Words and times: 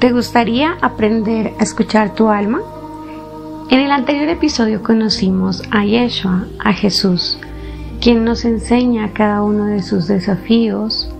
¿Te 0.00 0.12
gustaría 0.12 0.78
aprender 0.80 1.52
a 1.58 1.62
escuchar 1.62 2.14
tu 2.14 2.30
alma? 2.30 2.62
En 3.68 3.80
el 3.80 3.90
anterior 3.90 4.30
episodio 4.30 4.82
conocimos 4.82 5.62
a 5.70 5.84
Yeshua, 5.84 6.46
a 6.58 6.72
Jesús, 6.72 7.38
quien 8.00 8.24
nos 8.24 8.46
enseña 8.46 9.12
cada 9.12 9.42
uno 9.42 9.66
de 9.66 9.82
sus 9.82 10.08
desafíos, 10.08 11.12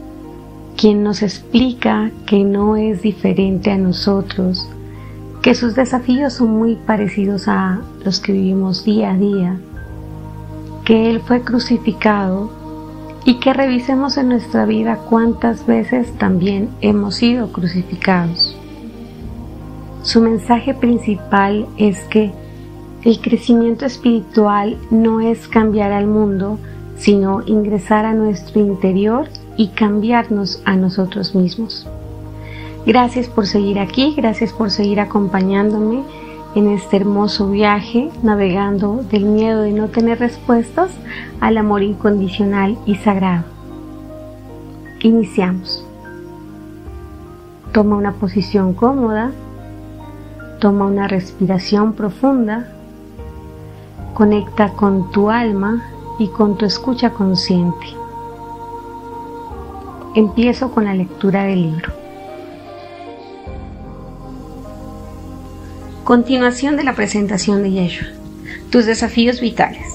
quien 0.79 1.03
nos 1.03 1.21
explica 1.21 2.11
que 2.24 2.43
no 2.43 2.77
es 2.77 3.03
diferente 3.03 3.70
a 3.70 3.77
nosotros, 3.77 4.66
que 5.42 5.54
sus 5.54 5.74
desafíos 5.74 6.32
son 6.32 6.56
muy 6.56 6.76
parecidos 6.76 7.48
a 7.48 7.80
los 8.02 8.18
que 8.18 8.32
vivimos 8.32 8.86
día 8.86 9.10
a 9.10 9.16
día, 9.18 9.60
que 10.86 11.10
Él 11.10 11.20
fue 11.20 11.42
crucificado 11.42 12.50
y 13.26 13.40
que 13.40 13.52
revisemos 13.52 14.16
en 14.16 14.30
nuestra 14.30 14.64
vida 14.64 15.00
cuántas 15.10 15.66
veces 15.66 16.16
también 16.16 16.70
hemos 16.80 17.16
sido 17.16 17.52
crucificados. 17.52 18.56
Su 20.03 20.21
mensaje 20.21 20.72
principal 20.75 21.67
es 21.77 22.00
que 22.04 22.32
el 23.03 23.21
crecimiento 23.21 23.85
espiritual 23.86 24.77
no 24.91 25.21
es 25.21 25.46
cambiar 25.49 25.93
al 25.93 26.07
mundo, 26.07 26.58
sino 26.96 27.43
ingresar 27.46 28.05
a 28.05 28.14
nuestro 28.14 28.61
interior 28.61 29.29
y 29.57 29.68
cambiarnos 29.68 30.63
a 30.64 30.77
nosotros 30.77 31.35
mismos. 31.35 31.86
Gracias 32.86 33.28
por 33.28 33.47
seguir 33.47 33.78
aquí, 33.78 34.14
gracias 34.17 34.53
por 34.53 34.70
seguir 34.70 35.00
acompañándome 35.00 36.03
en 36.55 36.69
este 36.69 36.97
hermoso 36.97 37.50
viaje, 37.50 38.11
navegando 38.22 39.05
del 39.11 39.27
miedo 39.27 39.62
de 39.62 39.72
no 39.72 39.89
tener 39.89 40.19
respuestas 40.19 40.91
al 41.41 41.58
amor 41.58 41.83
incondicional 41.83 42.78
y 42.86 42.97
sagrado. 42.97 43.44
Iniciamos. 45.00 45.84
Toma 47.72 47.97
una 47.97 48.14
posición 48.14 48.75
cómoda, 48.75 49.30
toma 50.61 50.84
una 50.84 51.09
respiración 51.09 51.94
profunda, 51.94 52.69
conecta 54.14 54.75
con 54.75 55.11
tu 55.11 55.30
alma 55.30 55.83
y 56.19 56.28
con 56.28 56.58
tu 56.58 56.67
escucha 56.67 57.11
consciente. 57.11 57.86
Empiezo 60.14 60.70
con 60.70 60.84
la 60.84 60.94
lectura 60.94 61.44
del 61.44 61.62
libro. 61.62 61.92
Continuación 66.05 66.77
de 66.77 66.84
la 66.84 66.95
presentación 66.95 67.62
de 67.62 67.70
Yeshua. 67.70 68.08
Tus 68.70 68.84
desafíos 68.84 69.41
vitales. 69.41 69.89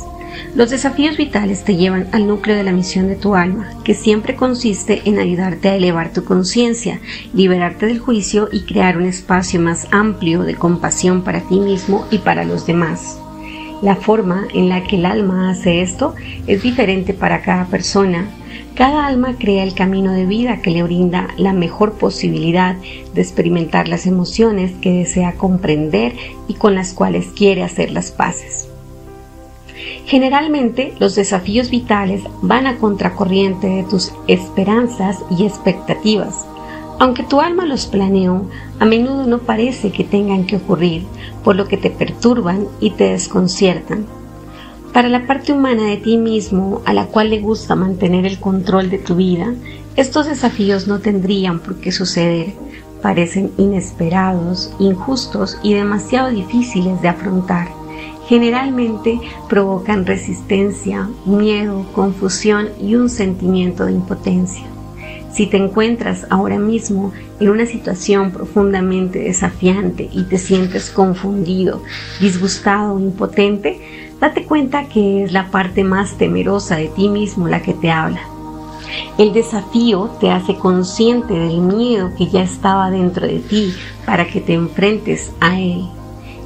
Los 0.56 0.70
desafíos 0.70 1.18
vitales 1.18 1.66
te 1.66 1.76
llevan 1.76 2.08
al 2.14 2.28
núcleo 2.28 2.56
de 2.56 2.64
la 2.64 2.72
misión 2.72 3.10
de 3.10 3.18
tu 3.18 3.36
alma, 3.36 3.72
que 3.84 3.94
siempre 3.94 4.38
consiste 4.38 5.02
en 5.04 5.20
ayudarte 5.20 5.68
a 5.68 5.76
elevar 5.76 6.14
tu 6.14 6.24
conciencia, 6.24 7.02
liberarte 7.34 7.88
del 7.88 8.00
juicio 8.00 8.48
y 8.54 8.62
crear 8.62 8.96
un 8.96 9.04
espacio 9.04 9.60
más 9.60 9.86
amplio 9.92 10.44
de 10.44 10.56
compasión 10.56 11.26
para 11.26 11.42
ti 11.42 11.60
mismo 11.60 12.08
y 12.10 12.20
para 12.20 12.46
los 12.46 12.66
demás. 12.66 13.20
La 13.82 13.98
forma 13.98 14.48
en 14.54 14.70
la 14.70 14.82
que 14.84 14.96
el 14.96 15.06
alma 15.06 15.50
hace 15.50 15.82
esto 15.82 16.16
es 16.48 16.64
diferente 16.64 17.14
para 17.14 17.42
cada 17.42 17.66
persona. 17.66 18.26
Cada 18.76 19.08
alma 19.08 19.36
crea 19.38 19.62
el 19.62 19.74
camino 19.74 20.14
de 20.14 20.26
vida 20.26 20.62
que 20.62 20.72
le 20.72 20.84
brinda 20.84 21.28
la 21.36 21.52
mejor 21.52 21.98
posibilidad 21.98 22.78
de 23.14 23.22
experimentar 23.22 23.90
las 23.90 24.06
emociones 24.06 24.72
que 24.80 24.94
desea 24.94 25.34
comprender 25.34 26.14
y 26.48 26.54
con 26.54 26.76
las 26.76 26.94
cuales 26.94 27.28
quiere 27.36 27.62
hacer 27.62 27.92
las 27.92 28.12
paces. 28.12 28.70
Generalmente 30.06 30.94
los 31.00 31.16
desafíos 31.16 31.72
vitales 31.72 32.22
van 32.44 32.68
a 32.68 32.78
contracorriente 32.78 33.68
de 33.68 33.84
tus 33.84 34.14
esperanzas 34.28 35.24
y 35.32 35.46
expectativas. 35.46 36.46
Aunque 37.00 37.24
tu 37.24 37.42
alma 37.42 37.66
los 37.66 37.88
planeó, 37.88 38.46
a 38.80 38.86
menudo 38.86 39.26
no 39.26 39.40
parece 39.40 39.92
que 39.92 40.04
tengan 40.04 40.46
que 40.46 40.58
ocurrir, 40.58 41.06
por 41.44 41.56
lo 41.56 41.68
que 41.68 41.78
te 41.78 41.90
perturban 41.90 42.68
y 42.80 42.92
te 42.92 43.06
desconciertan. 43.06 44.06
Para 44.94 45.10
la 45.10 45.28
parte 45.28 45.52
humana 45.52 45.84
de 45.84 45.98
ti 45.98 46.18
mismo, 46.18 46.82
a 46.86 46.94
la 46.94 47.08
cual 47.08 47.32
le 47.32 47.42
gusta 47.42 47.76
mantener 47.76 48.26
el 48.26 48.40
control 48.40 48.90
de 48.90 49.00
tu 49.00 49.16
vida, 49.16 49.54
estos 49.98 50.28
desafíos 50.28 50.88
no 50.88 51.00
tendrían 51.00 51.60
por 51.60 51.78
qué 51.82 51.92
suceder. 51.92 52.54
Parecen 53.02 53.52
inesperados, 53.58 54.72
injustos 54.80 55.58
y 55.64 55.74
demasiado 55.74 56.30
difíciles 56.30 57.02
de 57.02 57.10
afrontar. 57.10 57.75
Generalmente 58.28 59.20
provocan 59.48 60.06
resistencia, 60.06 61.08
miedo, 61.26 61.86
confusión 61.94 62.70
y 62.82 62.96
un 62.96 63.10
sentimiento 63.10 63.86
de 63.86 63.94
impotencia. 63.94 64.64
Si 65.32 65.48
te 65.48 65.58
encuentras 65.58 66.26
ahora 66.30 66.58
mismo 66.58 67.12
en 67.40 67.50
una 67.50 67.66
situación 67.66 68.32
profundamente 68.32 69.20
desafiante 69.20 70.10
y 70.12 70.24
te 70.24 70.38
sientes 70.38 70.90
confundido, 70.90 71.84
disgustado 72.22 72.98
impotente, 73.00 73.82
date 74.22 74.46
cuenta 74.46 74.88
que 74.88 75.26
es 75.26 75.34
la 75.34 75.52
parte 75.52 75.84
más 75.84 76.18
temerosa 76.18 76.78
de 76.78 76.88
ti 76.88 77.10
mismo 77.10 77.50
la 77.50 77.62
que 77.62 77.74
te 77.74 77.92
habla. 77.92 78.22
El 79.18 79.34
desafío 79.34 80.10
te 80.20 80.32
hace 80.32 80.56
consciente 80.56 81.34
del 81.34 81.60
miedo 81.60 82.12
que 82.18 82.28
ya 82.28 82.42
estaba 82.42 82.90
dentro 82.90 83.28
de 83.28 83.40
ti 83.40 83.74
para 84.06 84.28
que 84.28 84.40
te 84.40 84.54
enfrentes 84.54 85.34
a 85.42 85.60
él. 85.60 85.86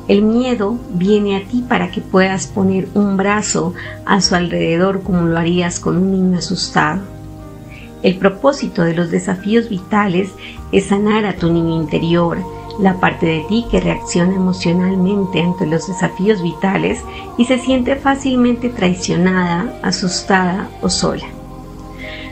El 0.09 0.23
miedo 0.23 0.75
viene 0.89 1.37
a 1.37 1.47
ti 1.47 1.63
para 1.69 1.91
que 1.91 2.01
puedas 2.01 2.47
poner 2.47 2.87
un 2.95 3.15
brazo 3.15 3.75
a 4.07 4.21
su 4.21 4.33
alrededor 4.33 5.03
como 5.03 5.27
lo 5.27 5.37
harías 5.37 5.79
con 5.79 5.97
un 5.97 6.11
niño 6.11 6.39
asustado. 6.39 7.01
El 8.01 8.17
propósito 8.17 8.81
de 8.81 8.95
los 8.95 9.11
desafíos 9.11 9.69
vitales 9.69 10.31
es 10.71 10.87
sanar 10.87 11.25
a 11.25 11.35
tu 11.35 11.53
niño 11.53 11.79
interior, 11.79 12.39
la 12.79 12.99
parte 12.99 13.27
de 13.27 13.45
ti 13.49 13.67
que 13.69 13.81
reacciona 13.81 14.33
emocionalmente 14.33 15.43
ante 15.43 15.67
los 15.67 15.87
desafíos 15.87 16.41
vitales 16.41 17.03
y 17.37 17.45
se 17.45 17.59
siente 17.59 17.95
fácilmente 17.95 18.69
traicionada, 18.69 19.79
asustada 19.83 20.71
o 20.81 20.89
sola. 20.89 21.38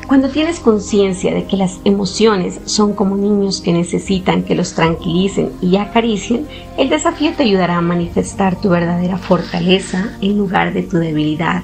Cuando 0.07 0.29
tienes 0.29 0.61
conciencia 0.61 1.33
de 1.33 1.47
que 1.47 1.57
las 1.57 1.81
emociones 1.83 2.61
son 2.63 2.93
como 2.93 3.17
niños 3.17 3.59
que 3.59 3.73
necesitan 3.73 4.43
que 4.43 4.55
los 4.55 4.73
tranquilicen 4.73 5.51
y 5.61 5.75
acaricien, 5.75 6.47
el 6.77 6.87
desafío 6.87 7.33
te 7.35 7.43
ayudará 7.43 7.75
a 7.75 7.81
manifestar 7.81 8.55
tu 8.55 8.69
verdadera 8.69 9.17
fortaleza 9.17 10.17
en 10.21 10.37
lugar 10.37 10.71
de 10.71 10.83
tu 10.83 10.95
debilidad. 10.95 11.63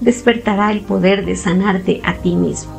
Despertará 0.00 0.72
el 0.72 0.80
poder 0.80 1.26
de 1.26 1.36
sanarte 1.36 2.00
a 2.02 2.14
ti 2.14 2.34
mismo. 2.34 2.72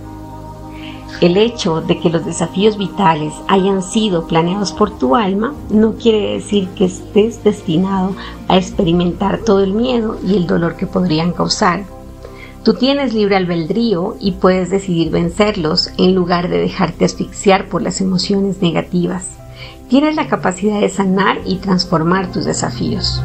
El 1.22 1.38
hecho 1.38 1.81
de 1.81 2.00
que 2.00 2.09
los 2.09 2.25
desafíos 2.25 2.80
vitales 2.80 3.36
hayan 3.47 3.84
sido 3.84 4.25
planeados 4.25 4.72
por 4.72 4.97
tu 4.97 5.16
alma 5.16 5.53
no 5.69 5.94
quiere 5.94 6.34
decir 6.34 6.69
que 6.69 6.86
estés 6.86 7.44
destinado 7.44 8.16
a 8.47 8.57
experimentar 8.57 9.41
todo 9.46 9.63
el 9.63 9.74
miedo 9.74 10.18
y 10.25 10.38
el 10.38 10.47
dolor 10.47 10.75
que 10.75 10.88
podrían 10.88 11.34
causar. 11.34 11.97
Tú 12.67 12.73
tienes 12.73 13.13
libre 13.13 13.38
albedrío 13.38 14.17
y 14.19 14.33
puedes 14.33 14.69
decidir 14.69 15.09
vencerlos 15.09 15.89
en 15.97 16.13
lugar 16.13 16.50
de 16.50 16.57
dejarte 16.57 17.05
asfixiar 17.05 17.69
por 17.69 17.81
las 17.81 18.01
emociones 18.01 18.61
negativas. 18.61 19.38
Tienes 19.88 20.17
la 20.17 20.28
capacidad 20.28 20.81
de 20.81 20.89
sanar 20.89 21.38
y 21.45 21.59
transformar 21.59 22.29
tus 22.29 22.44
desafíos. 22.44 23.23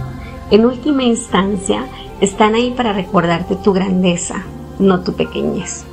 En 0.52 0.64
última 0.64 1.02
instancia, 1.02 1.86
están 2.20 2.54
ahí 2.54 2.70
para 2.76 2.92
recordarte 2.92 3.56
tu 3.56 3.72
grandeza, 3.72 4.44
no 4.78 5.00
tu 5.00 5.14
pequeñez. 5.14 5.86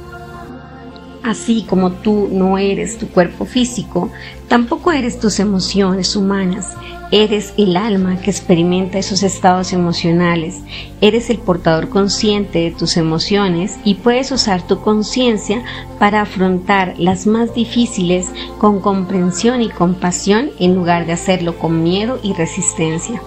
Así 1.24 1.66
como 1.68 1.91
tú 1.91 2.30
no 2.31 2.57
eres 2.57 2.97
tu 2.97 3.07
cuerpo 3.09 3.46
físico, 3.46 4.09
tampoco 4.47 4.91
eres 4.94 5.19
tus 5.19 5.40
emociones 5.40 6.16
humanas. 6.16 6.75
Eres 7.12 7.53
el 7.57 7.75
alma 7.75 8.22
que 8.22 8.30
experimenta 8.31 9.00
esos 9.00 9.24
estados 9.24 9.74
emocionales. 9.74 10.62
Eres 11.02 11.30
el 11.30 11.40
portador 11.40 11.90
consciente 11.90 12.59
de 12.59 12.72
tus 12.72 12.96
emociones 12.97 13.78
y 13.84 13.96
puedes 13.96 14.31
usar 14.31 14.66
tu 14.66 14.80
conciencia 14.80 15.63
para 15.97 16.22
afrontar 16.22 16.94
las 16.97 17.28
más 17.28 17.53
difíciles 17.53 18.28
con 18.59 18.80
comprensión 18.80 19.62
y 19.62 19.69
compasión 19.69 20.51
en 20.60 20.75
lugar 20.75 21.06
de 21.06 21.13
hacerlo 21.13 21.57
con 21.57 21.83
miedo 21.83 22.19
y 22.24 22.33
resistencia. 22.33 23.22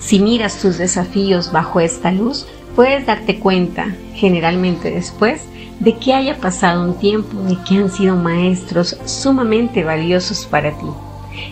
Si 0.00 0.18
miras 0.18 0.58
tus 0.60 0.78
desafíos 0.78 1.52
bajo 1.52 1.78
esta 1.78 2.10
luz, 2.10 2.46
puedes 2.80 3.04
darte 3.04 3.38
cuenta, 3.38 3.94
generalmente 4.14 4.90
después, 4.90 5.46
de 5.80 5.98
que 5.98 6.14
haya 6.14 6.38
pasado 6.38 6.82
un 6.82 6.98
tiempo 6.98 7.38
de 7.42 7.58
que 7.62 7.76
han 7.76 7.90
sido 7.90 8.16
maestros 8.16 8.96
sumamente 9.04 9.84
valiosos 9.84 10.46
para 10.46 10.70
ti. 10.70 10.86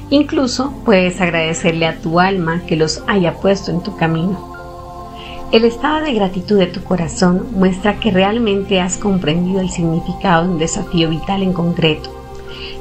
Incluso 0.08 0.72
puedes 0.86 1.20
agradecerle 1.20 1.84
a 1.84 1.98
tu 1.98 2.18
alma 2.18 2.62
que 2.66 2.76
los 2.76 3.04
haya 3.06 3.34
puesto 3.34 3.70
en 3.70 3.82
tu 3.82 3.94
camino. 3.98 4.38
El 5.52 5.66
estado 5.66 6.00
de 6.00 6.14
gratitud 6.14 6.58
de 6.58 6.66
tu 6.66 6.82
corazón 6.82 7.48
muestra 7.52 8.00
que 8.00 8.10
realmente 8.10 8.80
has 8.80 8.96
comprendido 8.96 9.60
el 9.60 9.68
significado 9.68 10.44
de 10.44 10.52
un 10.52 10.58
desafío 10.58 11.10
vital 11.10 11.42
en 11.42 11.52
concreto. 11.52 12.17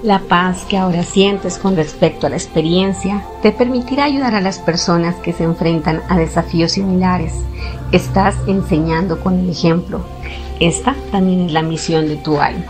La 0.04 0.20
paz 0.20 0.66
que 0.70 0.78
ahora 0.78 1.04
sientes 1.04 1.58
con 1.58 1.76
respecto 1.76 2.28
a 2.28 2.30
la 2.30 2.36
experiencia 2.36 3.24
te 3.42 3.52
permitirá 3.52 4.04
ayudar 4.04 4.36
a 4.36 4.42
las 4.42 4.60
personas 4.60 5.16
que 5.16 5.34
se 5.34 5.44
enfrentan 5.44 6.02
a 6.08 6.18
desafíos 6.18 6.74
similares. 6.74 7.34
Estás 7.92 8.36
enseñando 8.48 9.20
con 9.20 9.40
el 9.40 9.50
ejemplo 9.50 10.06
esta 10.60 10.96
también 11.12 11.42
es 11.42 11.54
la 11.54 11.62
misión 11.62 12.08
de 12.08 12.16
tu 12.16 12.40
alma. 12.40 12.66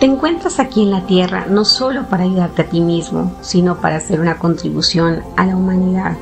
Te 0.00 0.06
encuentras 0.06 0.58
aquí 0.58 0.82
en 0.82 0.90
la 0.90 1.06
Tierra 1.06 1.46
no 1.48 1.64
solo 1.64 2.08
para 2.08 2.24
ayudarte 2.24 2.62
a 2.62 2.68
ti 2.68 2.80
mismo, 2.80 3.32
sino 3.42 3.80
para 3.80 3.96
hacer 3.96 4.20
una 4.20 4.38
contribución 4.38 5.22
a 5.36 5.46
la 5.46 5.56
humanidad. 5.56 6.16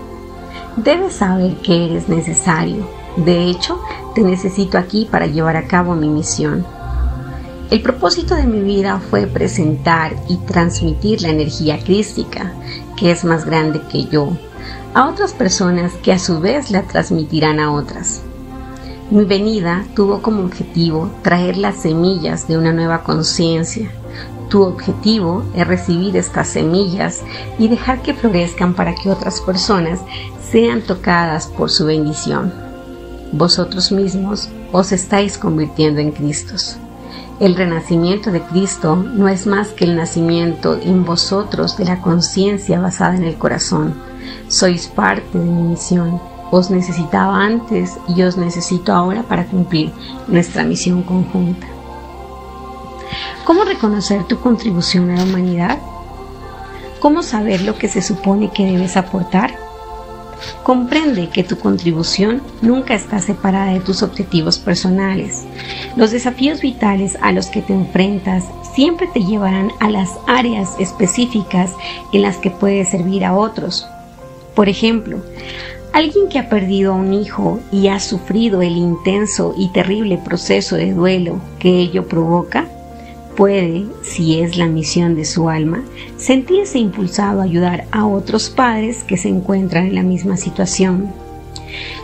Debes 0.77 1.15
saber 1.15 1.57
que 1.57 1.87
eres 1.87 2.09
necesario. 2.09 2.87
De 3.17 3.45
hecho, 3.45 3.81
te 4.15 4.23
necesito 4.23 4.79
aquí 4.79 5.09
para 5.11 5.27
llevar 5.27 5.57
a 5.57 5.67
cabo 5.67 5.95
mi 5.95 6.09
misión. 6.09 6.67
El 7.71 7.83
propósito 7.83 8.35
de 8.35 8.47
mi 8.47 8.63
vida 8.63 8.99
fue 9.11 9.27
presentar 9.27 10.17
y 10.27 10.39
transmitir 10.39 11.21
la 11.21 11.29
energía 11.29 11.79
crística, 11.79 12.55
que 12.97 13.11
es 13.11 13.25
más 13.25 13.45
grande 13.45 13.83
que 13.93 14.05
yo, 14.05 14.31
a 14.95 15.07
otras 15.07 15.35
personas 15.35 15.93
que 16.03 16.15
a 16.15 16.19
su 16.19 16.41
vez 16.41 16.71
la 16.71 16.85
transmitirán 16.85 17.61
a 17.61 17.71
otras. 17.71 18.23
Mi 19.11 19.25
venida 19.25 19.85
tuvo 19.95 20.23
como 20.23 20.45
objetivo 20.45 21.11
traer 21.21 21.59
las 21.59 21.83
semillas 21.83 22.49
de 22.49 22.57
una 22.57 22.73
nueva 22.73 23.03
conciencia. 23.03 23.91
Tu 24.49 24.63
objetivo 24.63 25.45
es 25.55 25.67
recibir 25.67 26.17
estas 26.17 26.49
semillas 26.49 27.21
y 27.59 27.69
dejar 27.69 28.01
que 28.01 28.15
florezcan 28.15 28.73
para 28.73 28.95
que 28.95 29.11
otras 29.11 29.43
personas 29.43 30.01
sean 30.51 30.81
tocadas 30.81 31.49
por 31.49 31.71
su 31.71 31.85
bendición. 31.85 32.51
Vosotros 33.33 33.93
mismos 33.93 34.49
os 34.73 34.91
estáis 34.91 35.37
convirtiendo 35.37 36.01
en 36.01 36.13
Cristos. 36.13 36.79
El 37.41 37.55
renacimiento 37.55 38.33
de 38.33 38.43
Cristo 38.43 38.97
no 38.97 39.29
es 39.29 39.47
más 39.47 39.69
que 39.69 39.85
el 39.85 39.97
nacimiento 39.97 40.79
en 40.83 41.05
vosotros 41.05 41.77
de 41.77 41.85
la 41.85 42.01
conciencia 42.01 42.81
basada 42.81 43.15
en 43.17 43.25
el 43.25 43.37
corazón. 43.37 43.95
Sois 44.49 44.89
parte 44.89 45.39
de 45.39 45.45
mi 45.45 45.63
misión 45.63 46.21
os 46.51 46.71
necesitaba 46.71 47.45
antes 47.45 47.99
y 48.09 48.23
os 48.23 48.37
necesito 48.37 48.93
ahora 48.93 49.23
para 49.23 49.45
cumplir 49.45 49.93
nuestra 50.29 50.65
misión 50.65 51.03
conjunta. 51.03 51.67
¿Cómo 53.45 53.65
reconocer 53.65 54.25
tu 54.25 54.39
contribución 54.41 55.11
a 55.11 55.17
la 55.17 55.25
humanidad? 55.25 55.79
¿Cómo 57.01 57.23
saber 57.23 57.63
lo 57.63 57.77
que 57.77 57.89
se 57.89 58.03
supone 58.03 58.51
que 58.51 58.67
debes 58.67 58.97
aportar? 58.97 59.68
Comprende 60.63 61.29
que 61.31 61.45
tu 61.45 61.59
contribución 61.59 62.43
nunca 62.63 62.95
está 62.95 63.21
separada 63.21 63.73
de 63.73 63.81
tus 63.81 64.03
objetivos 64.03 64.59
personales. 64.59 65.45
Los 65.97 66.11
desafíos 66.11 66.61
vitales 66.61 67.17
a 67.21 67.33
los 67.33 67.47
que 67.47 67.63
te 67.63 67.73
enfrentas 67.73 68.45
siempre 68.75 69.09
te 69.13 69.21
llevarán 69.21 69.73
a 69.81 69.91
las 69.91 70.11
áreas 70.27 70.77
específicas 70.79 71.73
en 72.13 72.23
las 72.23 72.37
que 72.37 72.51
puedes 72.51 72.91
servir 72.91 73.25
a 73.25 73.35
otros. 73.35 73.87
Por 74.55 74.69
ejemplo, 74.69 75.21
Alguien 75.93 76.29
que 76.29 76.39
ha 76.39 76.49
perdido 76.49 76.93
a 76.93 76.97
un 76.97 77.13
hijo 77.13 77.61
y 77.73 77.89
ha 77.89 77.99
sufrido 77.99 78.63
el 78.63 78.77
intenso 78.77 79.55
y 79.57 79.69
terrible 79.71 80.19
proceso 80.19 80.77
de 80.77 80.93
duelo 80.93 81.41
que 81.59 81.81
ello 81.81 82.07
provoca, 82.07 82.69
puede, 83.39 83.87
si 84.03 84.41
es 84.41 84.59
la 84.59 84.67
misión 84.67 85.15
de 85.15 85.25
su 85.25 85.49
alma, 85.49 85.85
sentirse 86.17 86.81
impulsado 86.81 87.41
a 87.41 87.45
ayudar 87.45 87.87
a 87.93 88.05
otros 88.05 88.51
padres 88.51 89.05
que 89.05 89.17
se 89.17 89.29
encuentran 89.29 89.87
en 89.87 89.95
la 89.95 90.03
misma 90.03 90.37
situación. 90.37 91.13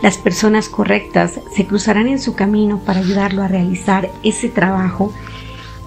Las 0.01 0.17
personas 0.17 0.69
correctas 0.69 1.41
se 1.53 1.65
cruzarán 1.65 2.07
en 2.07 2.21
su 2.21 2.35
camino 2.35 2.79
para 2.85 3.01
ayudarlo 3.01 3.43
a 3.43 3.49
realizar 3.49 4.09
ese 4.23 4.47
trabajo 4.47 5.11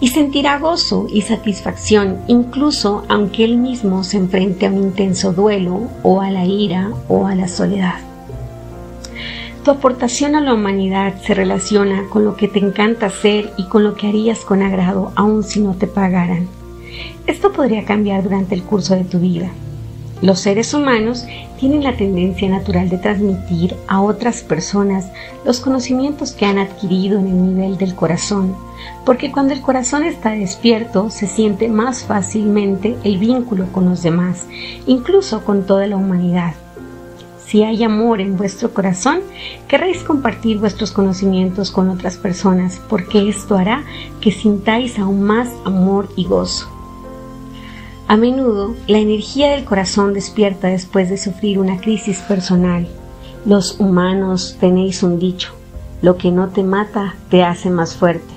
y 0.00 0.08
sentirá 0.08 0.58
gozo 0.58 1.06
y 1.10 1.22
satisfacción 1.22 2.18
incluso 2.28 3.06
aunque 3.08 3.44
él 3.44 3.56
mismo 3.56 4.04
se 4.04 4.18
enfrente 4.18 4.66
a 4.66 4.70
un 4.70 4.82
intenso 4.82 5.32
duelo 5.32 5.88
o 6.02 6.20
a 6.20 6.30
la 6.30 6.44
ira 6.44 6.90
o 7.08 7.26
a 7.26 7.34
la 7.34 7.48
soledad. 7.48 8.07
Tu 9.64 9.70
aportación 9.70 10.34
a 10.34 10.40
la 10.40 10.54
humanidad 10.54 11.20
se 11.20 11.34
relaciona 11.34 12.08
con 12.08 12.24
lo 12.24 12.36
que 12.36 12.48
te 12.48 12.58
encanta 12.58 13.06
hacer 13.06 13.52
y 13.56 13.64
con 13.64 13.84
lo 13.84 13.94
que 13.94 14.08
harías 14.08 14.40
con 14.40 14.62
agrado 14.62 15.12
aun 15.14 15.42
si 15.42 15.60
no 15.60 15.74
te 15.74 15.86
pagaran. 15.86 16.48
Esto 17.26 17.52
podría 17.52 17.84
cambiar 17.84 18.22
durante 18.22 18.54
el 18.54 18.62
curso 18.62 18.94
de 18.94 19.04
tu 19.04 19.18
vida. 19.18 19.50
Los 20.20 20.40
seres 20.40 20.74
humanos 20.74 21.26
tienen 21.60 21.84
la 21.84 21.96
tendencia 21.96 22.48
natural 22.48 22.88
de 22.88 22.98
transmitir 22.98 23.76
a 23.86 24.00
otras 24.00 24.42
personas 24.42 25.06
los 25.44 25.60
conocimientos 25.60 26.32
que 26.32 26.44
han 26.44 26.58
adquirido 26.58 27.20
en 27.20 27.28
el 27.28 27.54
nivel 27.54 27.76
del 27.76 27.94
corazón, 27.94 28.56
porque 29.04 29.30
cuando 29.30 29.54
el 29.54 29.60
corazón 29.60 30.04
está 30.04 30.30
despierto 30.30 31.10
se 31.10 31.28
siente 31.28 31.68
más 31.68 32.02
fácilmente 32.02 32.96
el 33.04 33.18
vínculo 33.18 33.66
con 33.70 33.84
los 33.84 34.02
demás, 34.02 34.46
incluso 34.86 35.44
con 35.44 35.66
toda 35.66 35.86
la 35.86 35.96
humanidad. 35.96 36.54
Si 37.48 37.62
hay 37.62 37.82
amor 37.82 38.20
en 38.20 38.36
vuestro 38.36 38.74
corazón, 38.74 39.20
querréis 39.68 40.02
compartir 40.02 40.58
vuestros 40.58 40.92
conocimientos 40.92 41.70
con 41.70 41.88
otras 41.88 42.18
personas, 42.18 42.78
porque 42.90 43.26
esto 43.30 43.56
hará 43.56 43.84
que 44.20 44.32
sintáis 44.32 44.98
aún 44.98 45.22
más 45.22 45.48
amor 45.64 46.10
y 46.14 46.26
gozo. 46.26 46.68
A 48.06 48.18
menudo, 48.18 48.74
la 48.86 48.98
energía 48.98 49.52
del 49.52 49.64
corazón 49.64 50.12
despierta 50.12 50.68
después 50.68 51.08
de 51.08 51.16
sufrir 51.16 51.58
una 51.58 51.80
crisis 51.80 52.18
personal. 52.18 52.86
Los 53.46 53.80
humanos 53.80 54.58
tenéis 54.60 55.02
un 55.02 55.18
dicho, 55.18 55.54
lo 56.02 56.18
que 56.18 56.30
no 56.30 56.48
te 56.48 56.62
mata 56.62 57.14
te 57.30 57.44
hace 57.44 57.70
más 57.70 57.96
fuerte. 57.96 58.34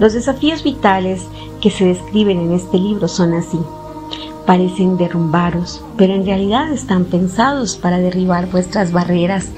Los 0.00 0.12
desafíos 0.12 0.64
vitales 0.64 1.22
que 1.60 1.70
se 1.70 1.84
describen 1.84 2.40
en 2.40 2.52
este 2.54 2.78
libro 2.78 3.06
son 3.06 3.32
así. 3.34 3.60
Parecen 4.46 4.96
derrumbaros, 4.96 5.82
pero 5.96 6.14
en 6.14 6.24
realidad 6.24 6.72
están 6.72 7.04
pensados 7.04 7.76
para 7.76 7.98
derribar 7.98 8.50
vuestras 8.50 8.92
barreras 8.92 9.48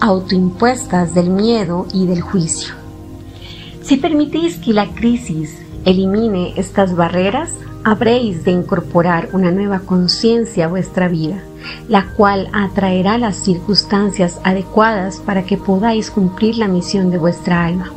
autoimpuestas 0.00 1.14
del 1.14 1.30
miedo 1.30 1.86
y 1.92 2.06
del 2.06 2.20
juicio. 2.20 2.74
Si 3.82 3.96
permitís 3.96 4.56
que 4.56 4.72
la 4.72 4.86
crisis 4.86 5.58
elimine 5.84 6.52
estas 6.56 6.94
barreras, 6.94 7.52
habréis 7.84 8.44
de 8.44 8.50
incorporar 8.50 9.30
una 9.32 9.50
nueva 9.50 9.80
conciencia 9.80 10.66
a 10.66 10.68
vuestra 10.68 11.08
vida, 11.08 11.42
la 11.88 12.12
cual 12.12 12.48
atraerá 12.52 13.18
las 13.18 13.36
circunstancias 13.36 14.40
adecuadas 14.44 15.18
para 15.18 15.44
que 15.44 15.56
podáis 15.56 16.10
cumplir 16.10 16.58
la 16.58 16.68
misión 16.68 17.10
de 17.10 17.18
vuestra 17.18 17.64
alma. 17.64 17.92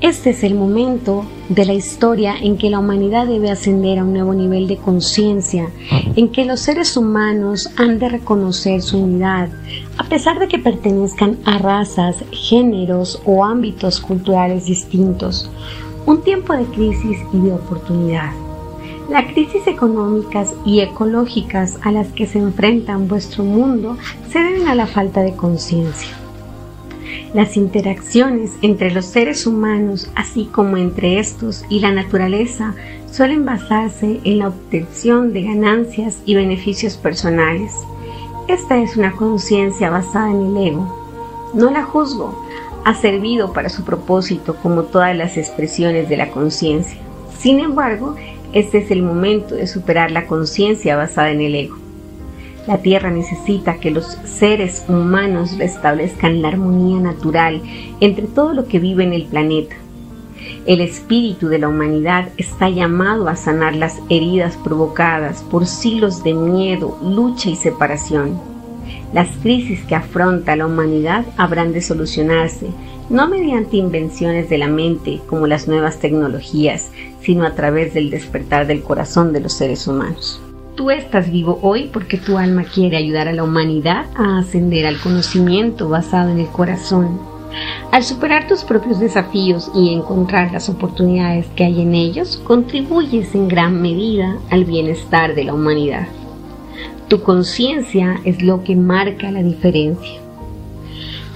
Este 0.00 0.30
es 0.30 0.44
el 0.44 0.54
momento 0.54 1.24
de 1.48 1.66
la 1.66 1.74
historia 1.74 2.36
en 2.40 2.56
que 2.56 2.70
la 2.70 2.78
humanidad 2.78 3.26
debe 3.26 3.50
ascender 3.50 3.98
a 3.98 4.04
un 4.04 4.12
nuevo 4.12 4.32
nivel 4.32 4.68
de 4.68 4.76
conciencia, 4.76 5.70
en 6.14 6.28
que 6.28 6.44
los 6.44 6.60
seres 6.60 6.96
humanos 6.96 7.68
han 7.76 7.98
de 7.98 8.08
reconocer 8.08 8.80
su 8.80 9.02
unidad, 9.02 9.48
a 9.96 10.04
pesar 10.04 10.38
de 10.38 10.46
que 10.46 10.60
pertenezcan 10.60 11.38
a 11.44 11.58
razas, 11.58 12.14
géneros 12.30 13.20
o 13.24 13.44
ámbitos 13.44 13.98
culturales 14.00 14.66
distintos. 14.66 15.50
Un 16.06 16.22
tiempo 16.22 16.52
de 16.52 16.66
crisis 16.66 17.18
y 17.32 17.38
de 17.40 17.54
oportunidad. 17.54 18.30
Las 19.10 19.32
crisis 19.32 19.66
económicas 19.66 20.54
y 20.64 20.78
ecológicas 20.78 21.76
a 21.82 21.90
las 21.90 22.06
que 22.12 22.26
se 22.28 22.38
enfrentan 22.38 23.08
vuestro 23.08 23.42
mundo 23.42 23.96
se 24.30 24.38
deben 24.38 24.68
a 24.68 24.76
la 24.76 24.86
falta 24.86 25.22
de 25.22 25.34
conciencia. 25.34 26.17
Las 27.34 27.56
interacciones 27.56 28.52
entre 28.62 28.90
los 28.90 29.04
seres 29.06 29.46
humanos, 29.46 30.10
así 30.14 30.46
como 30.46 30.76
entre 30.76 31.18
estos 31.18 31.64
y 31.68 31.80
la 31.80 31.92
naturaleza, 31.92 32.74
suelen 33.10 33.44
basarse 33.44 34.20
en 34.24 34.38
la 34.38 34.48
obtención 34.48 35.32
de 35.32 35.42
ganancias 35.42 36.18
y 36.24 36.34
beneficios 36.34 36.96
personales. 36.96 37.74
Esta 38.48 38.78
es 38.78 38.96
una 38.96 39.12
conciencia 39.12 39.90
basada 39.90 40.30
en 40.30 40.56
el 40.56 40.68
ego. 40.68 41.50
No 41.54 41.70
la 41.70 41.82
juzgo, 41.82 42.44
ha 42.84 42.94
servido 42.94 43.52
para 43.52 43.68
su 43.68 43.84
propósito 43.84 44.56
como 44.56 44.84
todas 44.84 45.14
las 45.16 45.36
expresiones 45.36 46.08
de 46.08 46.16
la 46.16 46.30
conciencia. 46.30 46.98
Sin 47.38 47.60
embargo, 47.60 48.16
este 48.52 48.78
es 48.78 48.90
el 48.90 49.02
momento 49.02 49.54
de 49.54 49.66
superar 49.66 50.10
la 50.10 50.26
conciencia 50.26 50.96
basada 50.96 51.30
en 51.30 51.42
el 51.42 51.54
ego. 51.54 51.87
La 52.68 52.82
Tierra 52.82 53.10
necesita 53.10 53.78
que 53.80 53.90
los 53.90 54.04
seres 54.24 54.84
humanos 54.88 55.56
restablezcan 55.56 56.42
la 56.42 56.48
armonía 56.48 57.00
natural 57.00 57.62
entre 58.00 58.26
todo 58.26 58.52
lo 58.52 58.66
que 58.66 58.78
vive 58.78 59.04
en 59.04 59.14
el 59.14 59.24
planeta. 59.24 59.74
El 60.66 60.82
espíritu 60.82 61.48
de 61.48 61.60
la 61.60 61.68
humanidad 61.68 62.28
está 62.36 62.68
llamado 62.68 63.28
a 63.28 63.36
sanar 63.36 63.74
las 63.74 64.02
heridas 64.10 64.58
provocadas 64.58 65.42
por 65.44 65.66
siglos 65.66 66.22
de 66.22 66.34
miedo, 66.34 66.98
lucha 67.02 67.48
y 67.48 67.56
separación. 67.56 68.38
Las 69.14 69.30
crisis 69.38 69.82
que 69.84 69.94
afronta 69.94 70.54
la 70.54 70.66
humanidad 70.66 71.24
habrán 71.38 71.72
de 71.72 71.80
solucionarse 71.80 72.66
no 73.08 73.28
mediante 73.28 73.78
invenciones 73.78 74.50
de 74.50 74.58
la 74.58 74.68
mente 74.68 75.22
como 75.26 75.46
las 75.46 75.68
nuevas 75.68 76.00
tecnologías, 76.00 76.90
sino 77.22 77.46
a 77.46 77.54
través 77.54 77.94
del 77.94 78.10
despertar 78.10 78.66
del 78.66 78.82
corazón 78.82 79.32
de 79.32 79.40
los 79.40 79.54
seres 79.54 79.86
humanos. 79.86 80.42
Tú 80.78 80.92
estás 80.92 81.32
vivo 81.32 81.58
hoy 81.62 81.90
porque 81.92 82.18
tu 82.18 82.38
alma 82.38 82.62
quiere 82.62 82.96
ayudar 82.98 83.26
a 83.26 83.32
la 83.32 83.42
humanidad 83.42 84.06
a 84.14 84.38
ascender 84.38 84.86
al 84.86 85.00
conocimiento 85.00 85.88
basado 85.88 86.30
en 86.30 86.38
el 86.38 86.46
corazón. 86.46 87.18
Al 87.90 88.04
superar 88.04 88.46
tus 88.46 88.62
propios 88.62 89.00
desafíos 89.00 89.72
y 89.74 89.92
encontrar 89.92 90.52
las 90.52 90.68
oportunidades 90.68 91.46
que 91.56 91.64
hay 91.64 91.82
en 91.82 91.96
ellos, 91.96 92.40
contribuyes 92.44 93.34
en 93.34 93.48
gran 93.48 93.82
medida 93.82 94.38
al 94.50 94.64
bienestar 94.66 95.34
de 95.34 95.42
la 95.42 95.54
humanidad. 95.54 96.06
Tu 97.08 97.22
conciencia 97.24 98.20
es 98.24 98.40
lo 98.40 98.62
que 98.62 98.76
marca 98.76 99.32
la 99.32 99.42
diferencia. 99.42 100.27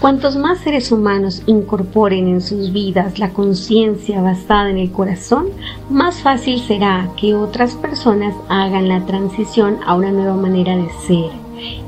Cuantos 0.02 0.34
más 0.34 0.58
seres 0.58 0.90
humanos 0.90 1.44
incorporen 1.46 2.26
en 2.26 2.40
sus 2.40 2.72
vidas 2.72 3.20
la 3.20 3.28
conciencia 3.28 4.20
basada 4.20 4.68
en 4.68 4.78
el 4.78 4.90
corazón, 4.90 5.46
más 5.90 6.22
fácil 6.22 6.58
será 6.58 7.08
que 7.16 7.36
otras 7.36 7.76
personas 7.76 8.34
hagan 8.48 8.88
la 8.88 9.06
transición 9.06 9.78
a 9.86 9.94
una 9.94 10.10
nueva 10.10 10.34
manera 10.34 10.76
de 10.76 10.88
ser, 11.06 11.30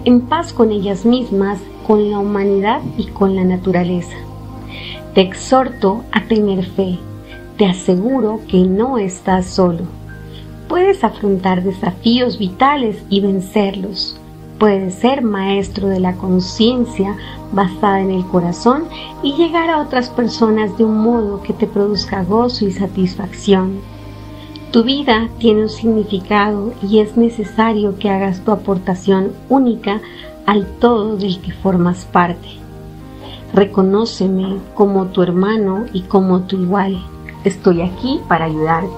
en 0.05 0.21
paz 0.21 0.53
con 0.53 0.71
ellas 0.71 1.05
mismas, 1.05 1.59
con 1.89 2.09
la 2.09 2.21
humanidad 2.21 2.83
y 2.97 3.07
con 3.07 3.35
la 3.35 3.43
naturaleza. 3.43 4.17
Te 5.17 5.23
exhorto 5.23 6.05
a 6.13 6.23
tener 6.29 6.65
fe. 6.65 7.01
Te 7.59 7.67
aseguro 7.67 8.43
que 8.47 8.59
no 8.59 8.97
estás 8.97 9.47
solo. 9.47 9.87
Puedes 10.69 11.03
afrontar 11.03 11.65
desafíos 11.65 12.39
vitales 12.39 12.97
y 13.11 13.23
vencerlos 13.23 14.21
Puedes 14.65 14.95
ser 14.95 15.21
maestro 15.21 15.89
de 15.89 16.01
la 16.01 16.15
conciencia 16.15 17.19
basada 17.53 18.01
en 18.01 18.11
el 18.11 18.25
corazón 18.25 18.85
y 19.23 19.35
llegar 19.35 19.69
a 19.69 19.83
otras 19.83 20.09
personas 20.09 20.79
de 20.79 20.87
un 20.87 21.03
modo 21.03 21.43
que 21.43 21.53
te 21.53 21.67
produzca 21.67 22.25
gozo 22.25 22.65
y 22.65 22.73
satisfacción. 22.73 23.81
Tu 24.71 24.83
vida 24.83 25.29
tiene 25.37 25.65
un 25.65 25.69
significado 25.69 26.73
y 26.81 27.01
es 27.01 27.15
necesario 27.19 27.99
que 27.99 28.09
hagas 28.09 28.41
tu 28.41 28.53
aportación 28.53 29.33
única 29.51 30.01
al 30.47 30.65
todo 30.79 31.19
del 31.19 31.43
que 31.43 31.53
formas 31.53 32.07
parte. 32.07 32.49
Reconóceme 33.53 34.57
como 34.75 35.09
tu 35.09 35.21
hermano 35.21 35.85
y 35.93 36.05
como 36.05 36.41
tu 36.45 36.57
igual. 36.57 37.05
Estoy 37.45 37.83
aquí 37.83 38.19
para 38.29 38.47
ayudarte, 38.47 38.97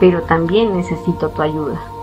pero 0.00 0.22
también 0.22 0.74
necesito 0.74 1.28
tu 1.28 1.42
ayuda. 1.42 1.95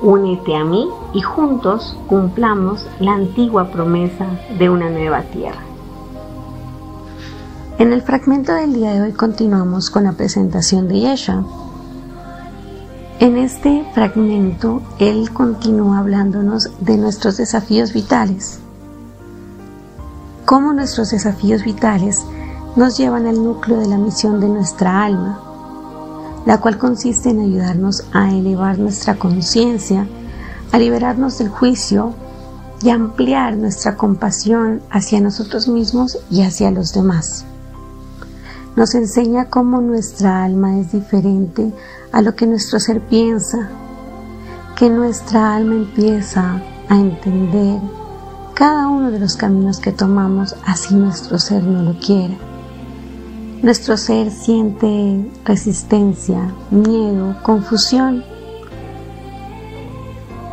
Únete 0.00 0.54
a 0.54 0.64
mí 0.64 0.88
y 1.12 1.20
juntos 1.22 1.96
cumplamos 2.06 2.86
la 3.00 3.14
antigua 3.14 3.72
promesa 3.72 4.26
de 4.56 4.70
una 4.70 4.88
nueva 4.90 5.22
tierra. 5.22 5.60
En 7.78 7.92
el 7.92 8.02
fragmento 8.02 8.52
del 8.54 8.74
día 8.74 8.92
de 8.92 9.02
hoy 9.02 9.12
continuamos 9.12 9.90
con 9.90 10.04
la 10.04 10.12
presentación 10.12 10.86
de 10.86 11.00
Yeshua. 11.00 11.44
En 13.18 13.36
este 13.36 13.84
fragmento, 13.92 14.82
Él 15.00 15.32
continúa 15.32 15.98
hablándonos 15.98 16.70
de 16.80 16.96
nuestros 16.96 17.36
desafíos 17.36 17.92
vitales. 17.92 18.60
Cómo 20.44 20.72
nuestros 20.72 21.10
desafíos 21.10 21.64
vitales 21.64 22.24
nos 22.76 22.96
llevan 22.96 23.26
al 23.26 23.42
núcleo 23.42 23.78
de 23.78 23.88
la 23.88 23.98
misión 23.98 24.40
de 24.40 24.48
nuestra 24.48 25.04
alma 25.04 25.47
la 26.48 26.60
cual 26.62 26.78
consiste 26.78 27.28
en 27.28 27.40
ayudarnos 27.40 28.04
a 28.14 28.32
elevar 28.32 28.78
nuestra 28.78 29.16
conciencia, 29.16 30.08
a 30.72 30.78
liberarnos 30.78 31.36
del 31.36 31.50
juicio 31.50 32.14
y 32.82 32.88
ampliar 32.88 33.54
nuestra 33.54 33.98
compasión 33.98 34.80
hacia 34.90 35.20
nosotros 35.20 35.68
mismos 35.68 36.16
y 36.30 36.40
hacia 36.40 36.70
los 36.70 36.94
demás. 36.94 37.44
Nos 38.76 38.94
enseña 38.94 39.50
cómo 39.50 39.82
nuestra 39.82 40.42
alma 40.42 40.78
es 40.78 40.90
diferente 40.90 41.70
a 42.12 42.22
lo 42.22 42.34
que 42.34 42.46
nuestro 42.46 42.80
ser 42.80 43.02
piensa, 43.02 43.68
que 44.74 44.88
nuestra 44.88 45.54
alma 45.54 45.74
empieza 45.74 46.62
a 46.88 46.96
entender 46.96 47.78
cada 48.54 48.88
uno 48.88 49.10
de 49.10 49.18
los 49.18 49.36
caminos 49.36 49.80
que 49.80 49.92
tomamos 49.92 50.56
así 50.64 50.94
nuestro 50.94 51.38
ser 51.38 51.62
no 51.62 51.82
lo 51.82 52.00
quiera 52.00 52.47
nuestro 53.62 53.96
ser 53.96 54.30
siente 54.30 55.28
resistencia, 55.44 56.54
miedo, 56.70 57.36
confusión. 57.42 58.22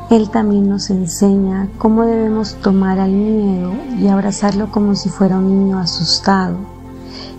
Él 0.10 0.30
también 0.30 0.70
nos 0.70 0.90
enseña 0.90 1.70
cómo 1.78 2.04
debemos 2.06 2.56
tomar 2.56 3.00
al 3.00 3.12
miedo 3.12 3.74
y 4.00 4.08
abrazarlo 4.08 4.72
como 4.72 4.96
si 4.96 5.10
fuera 5.10 5.38
un 5.38 5.48
niño 5.48 5.80
asustado. 5.80 6.58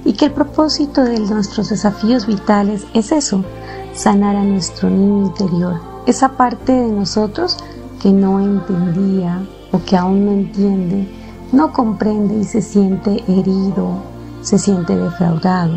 Y 0.04 0.12
que 0.12 0.26
el 0.26 0.32
propósito 0.32 1.02
de 1.02 1.18
nuestros 1.18 1.68
desafíos 1.70 2.26
vitales 2.26 2.86
es 2.94 3.10
eso, 3.10 3.44
sanar 3.92 4.36
a 4.36 4.44
nuestro 4.44 4.88
niño 4.88 5.26
interior, 5.26 5.80
esa 6.06 6.36
parte 6.36 6.72
de 6.72 6.92
nosotros 6.92 7.56
que 8.00 8.12
no 8.12 8.40
entendía 8.40 9.44
o 9.72 9.80
que 9.82 9.96
aún 9.96 10.26
no 10.26 10.32
entiende, 10.32 11.08
no 11.50 11.72
comprende 11.72 12.36
y 12.36 12.44
se 12.44 12.62
siente 12.62 13.24
herido, 13.26 14.15
se 14.46 14.60
siente 14.60 14.96
defraudado, 14.96 15.74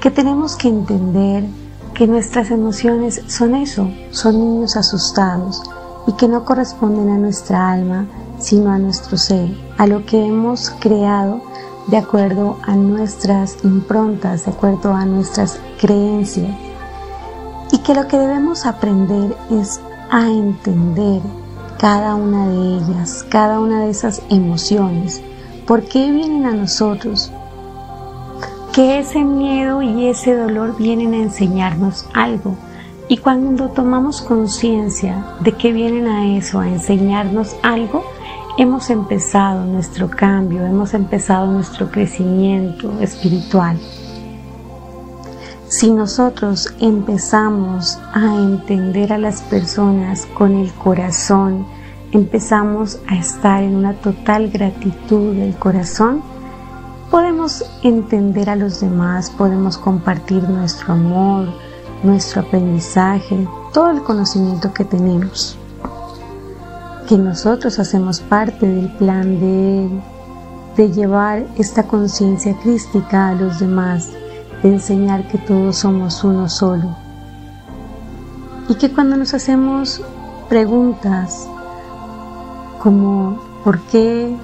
que 0.00 0.12
tenemos 0.12 0.54
que 0.54 0.68
entender 0.68 1.44
que 1.94 2.06
nuestras 2.06 2.52
emociones 2.52 3.20
son 3.26 3.56
eso, 3.56 3.90
son 4.12 4.38
niños 4.38 4.76
asustados 4.76 5.60
y 6.06 6.12
que 6.12 6.28
no 6.28 6.44
corresponden 6.44 7.08
a 7.08 7.18
nuestra 7.18 7.72
alma, 7.72 8.06
sino 8.38 8.70
a 8.70 8.78
nuestro 8.78 9.16
ser, 9.18 9.50
a 9.78 9.88
lo 9.88 10.06
que 10.06 10.24
hemos 10.24 10.70
creado 10.78 11.42
de 11.88 11.96
acuerdo 11.96 12.58
a 12.62 12.76
nuestras 12.76 13.56
improntas, 13.64 14.44
de 14.44 14.52
acuerdo 14.52 14.94
a 14.94 15.04
nuestras 15.04 15.58
creencias. 15.80 16.54
Y 17.72 17.78
que 17.78 17.96
lo 17.96 18.06
que 18.06 18.16
debemos 18.16 18.64
aprender 18.64 19.36
es 19.50 19.80
a 20.08 20.28
entender 20.28 21.20
cada 21.80 22.14
una 22.14 22.46
de 22.46 22.76
ellas, 22.76 23.26
cada 23.28 23.58
una 23.58 23.80
de 23.80 23.90
esas 23.90 24.22
emociones, 24.30 25.20
¿Por 25.66 25.84
qué 25.84 26.10
vienen 26.10 26.44
a 26.46 26.54
nosotros? 26.54 27.32
Que 28.72 28.98
ese 28.98 29.22
miedo 29.22 29.80
y 29.80 30.08
ese 30.08 30.34
dolor 30.34 30.76
vienen 30.76 31.14
a 31.14 31.18
enseñarnos 31.18 32.06
algo. 32.14 32.56
Y 33.08 33.18
cuando 33.18 33.68
tomamos 33.68 34.22
conciencia 34.22 35.24
de 35.40 35.52
que 35.52 35.72
vienen 35.72 36.08
a 36.08 36.36
eso, 36.36 36.58
a 36.58 36.68
enseñarnos 36.68 37.54
algo, 37.62 38.02
hemos 38.58 38.90
empezado 38.90 39.64
nuestro 39.64 40.10
cambio, 40.10 40.66
hemos 40.66 40.94
empezado 40.94 41.46
nuestro 41.46 41.90
crecimiento 41.90 42.98
espiritual. 43.00 43.78
Si 45.68 45.92
nosotros 45.92 46.74
empezamos 46.80 48.00
a 48.12 48.34
entender 48.34 49.12
a 49.12 49.18
las 49.18 49.42
personas 49.42 50.26
con 50.26 50.56
el 50.56 50.72
corazón, 50.72 51.66
empezamos 52.12 52.98
a 53.08 53.16
estar 53.16 53.62
en 53.62 53.74
una 53.74 53.94
total 53.94 54.50
gratitud 54.50 55.34
del 55.34 55.54
corazón, 55.56 56.22
podemos 57.10 57.64
entender 57.82 58.50
a 58.50 58.56
los 58.56 58.80
demás, 58.80 59.30
podemos 59.30 59.78
compartir 59.78 60.42
nuestro 60.44 60.92
amor, 60.92 61.48
nuestro 62.02 62.42
aprendizaje, 62.42 63.48
todo 63.72 63.90
el 63.90 64.02
conocimiento 64.02 64.72
que 64.74 64.84
tenemos. 64.84 65.58
Que 67.08 67.16
nosotros 67.16 67.78
hacemos 67.78 68.20
parte 68.20 68.66
del 68.66 68.90
plan 68.96 69.40
de 69.40 69.84
Él, 69.84 70.02
de 70.76 70.90
llevar 70.90 71.46
esta 71.58 71.84
conciencia 71.84 72.54
crística 72.62 73.28
a 73.28 73.34
los 73.34 73.58
demás, 73.58 74.10
de 74.62 74.68
enseñar 74.68 75.26
que 75.28 75.38
todos 75.38 75.76
somos 75.76 76.22
uno 76.24 76.48
solo. 76.48 76.94
Y 78.68 78.74
que 78.74 78.92
cuando 78.92 79.16
nos 79.16 79.34
hacemos 79.34 80.02
preguntas 80.48 81.48
como 82.82 83.38
por 83.62 83.78
qué 83.82 84.36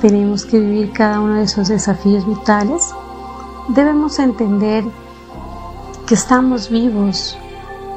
tenemos 0.00 0.46
que 0.46 0.58
vivir 0.58 0.92
cada 0.92 1.20
uno 1.20 1.34
de 1.34 1.42
esos 1.42 1.68
desafíos 1.68 2.26
vitales, 2.26 2.94
debemos 3.68 4.18
entender 4.18 4.84
que 6.06 6.14
estamos 6.14 6.70
vivos, 6.70 7.36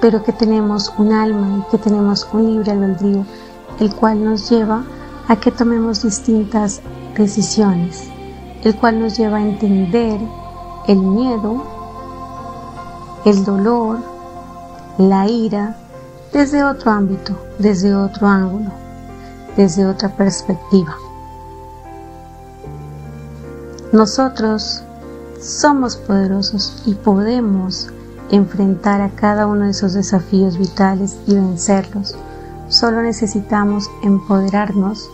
pero 0.01 0.23
que 0.23 0.33
tenemos 0.33 0.93
un 0.97 1.13
alma 1.13 1.59
y 1.59 1.71
que 1.71 1.77
tenemos 1.77 2.27
un 2.33 2.47
libre 2.47 2.71
albedrío, 2.71 3.25
el 3.79 3.95
cual 3.95 4.25
nos 4.25 4.49
lleva 4.49 4.83
a 5.29 5.37
que 5.37 5.51
tomemos 5.51 6.03
distintas 6.03 6.81
decisiones, 7.17 8.09
el 8.63 8.75
cual 8.75 8.99
nos 8.99 9.17
lleva 9.17 9.37
a 9.37 9.47
entender 9.47 10.19
el 10.87 10.97
miedo, 10.97 11.63
el 13.23 13.45
dolor, 13.45 13.99
la 14.97 15.27
ira, 15.29 15.77
desde 16.33 16.65
otro 16.65 16.91
ámbito, 16.91 17.37
desde 17.57 17.95
otro 17.95 18.27
ángulo 18.27 18.86
desde 19.57 19.85
otra 19.85 20.09
perspectiva. 20.15 20.95
Nosotros 23.91 24.83
somos 25.41 25.97
poderosos 25.97 26.83
y 26.85 26.93
podemos 26.93 27.89
enfrentar 28.31 29.01
a 29.01 29.09
cada 29.09 29.47
uno 29.47 29.65
de 29.65 29.71
esos 29.71 29.93
desafíos 29.93 30.57
vitales 30.57 31.17
y 31.25 31.35
vencerlos. 31.35 32.15
Solo 32.69 33.01
necesitamos 33.01 33.89
empoderarnos 34.03 35.09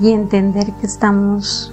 y 0.00 0.10
entender 0.10 0.72
que 0.74 0.86
estamos 0.86 1.72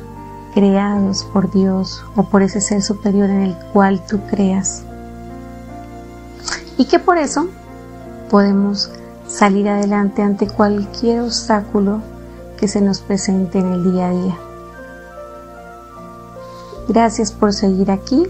creados 0.54 1.24
por 1.34 1.52
Dios 1.52 2.04
o 2.16 2.24
por 2.24 2.44
ese 2.44 2.62
ser 2.62 2.82
superior 2.82 3.30
en 3.30 3.42
el 3.42 3.56
cual 3.74 4.04
tú 4.08 4.20
creas. 4.30 4.84
Y 6.78 6.86
que 6.86 7.00
por 7.00 7.18
eso 7.18 7.48
podemos 8.30 8.92
salir 9.28 9.68
adelante 9.70 10.22
ante 10.22 10.48
cualquier 10.48 11.22
obstáculo 11.22 12.02
que 12.58 12.68
se 12.68 12.82
nos 12.82 13.02
presente 13.02 13.60
en 13.60 13.72
el 13.74 13.92
día 13.92 14.08
a 14.08 14.12
día. 14.12 14.38
Gracias 16.88 17.32
por 17.32 17.54
seguir 17.54 17.92
aquí. 17.92 18.28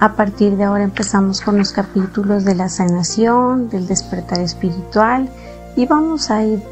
A 0.00 0.14
partir 0.14 0.56
de 0.56 0.64
ahora 0.64 0.84
empezamos 0.84 1.40
con 1.40 1.58
los 1.58 1.72
capítulos 1.72 2.44
de 2.44 2.54
la 2.54 2.68
sanación, 2.68 3.68
del 3.68 3.86
despertar 3.86 4.40
espiritual 4.40 5.28
y 5.76 5.86
vamos 5.86 6.30
a 6.30 6.44
ir 6.44 6.62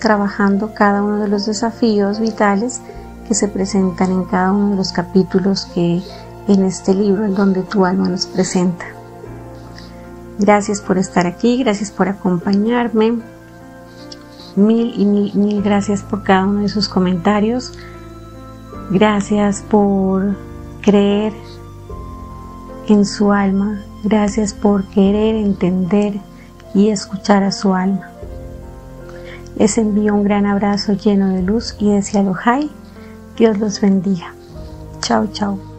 trabajando 0.00 0.72
cada 0.72 1.02
uno 1.02 1.18
de 1.18 1.28
los 1.28 1.46
desafíos 1.46 2.20
vitales 2.20 2.80
que 3.28 3.34
se 3.34 3.48
presentan 3.48 4.10
en 4.12 4.24
cada 4.24 4.52
uno 4.52 4.70
de 4.70 4.76
los 4.76 4.92
capítulos 4.92 5.66
que 5.74 6.00
en 6.48 6.64
este 6.64 6.94
libro 6.94 7.24
en 7.24 7.34
donde 7.34 7.62
tu 7.62 7.84
alma 7.84 8.08
nos 8.08 8.26
presenta. 8.26 8.99
Gracias 10.40 10.80
por 10.80 10.96
estar 10.96 11.26
aquí, 11.26 11.62
gracias 11.62 11.90
por 11.90 12.08
acompañarme. 12.08 13.18
Mil 14.56 14.94
y 14.96 15.04
mil, 15.04 15.34
mil 15.34 15.62
gracias 15.62 16.02
por 16.02 16.22
cada 16.22 16.46
uno 16.46 16.60
de 16.62 16.70
sus 16.70 16.88
comentarios. 16.88 17.74
Gracias 18.90 19.60
por 19.60 20.34
creer 20.80 21.34
en 22.88 23.04
su 23.04 23.32
alma. 23.32 23.82
Gracias 24.02 24.54
por 24.54 24.84
querer 24.84 25.34
entender 25.34 26.14
y 26.74 26.88
escuchar 26.88 27.42
a 27.42 27.52
su 27.52 27.74
alma. 27.74 28.10
Les 29.56 29.76
envío 29.76 30.14
un 30.14 30.24
gran 30.24 30.46
abrazo 30.46 30.94
lleno 30.94 31.28
de 31.34 31.42
luz 31.42 31.76
y 31.78 31.90
deseo 31.90 32.34
Dios 33.36 33.58
los 33.58 33.78
bendiga. 33.82 34.32
Chao, 35.02 35.26
chao. 35.26 35.69